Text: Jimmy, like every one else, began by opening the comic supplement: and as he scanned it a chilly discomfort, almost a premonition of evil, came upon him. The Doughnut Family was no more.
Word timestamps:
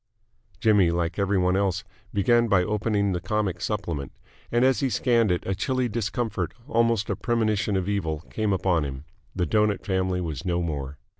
Jimmy, 0.59 0.89
like 0.89 1.19
every 1.19 1.37
one 1.37 1.55
else, 1.55 1.83
began 2.11 2.47
by 2.47 2.63
opening 2.63 3.11
the 3.11 3.21
comic 3.21 3.61
supplement: 3.61 4.11
and 4.51 4.65
as 4.65 4.79
he 4.79 4.89
scanned 4.89 5.31
it 5.31 5.45
a 5.45 5.53
chilly 5.53 5.87
discomfort, 5.87 6.55
almost 6.67 7.07
a 7.11 7.15
premonition 7.15 7.75
of 7.77 7.87
evil, 7.87 8.21
came 8.31 8.51
upon 8.51 8.83
him. 8.83 9.05
The 9.35 9.45
Doughnut 9.45 9.85
Family 9.85 10.19
was 10.19 10.43
no 10.43 10.63
more. 10.63 10.97